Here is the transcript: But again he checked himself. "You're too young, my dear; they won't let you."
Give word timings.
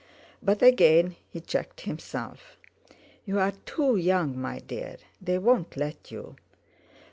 But 0.41 0.63
again 0.63 1.15
he 1.29 1.39
checked 1.41 1.81
himself. 1.81 2.57
"You're 3.23 3.51
too 3.67 3.97
young, 3.97 4.35
my 4.35 4.57
dear; 4.57 4.97
they 5.21 5.37
won't 5.37 5.77
let 5.77 6.09
you." 6.09 6.37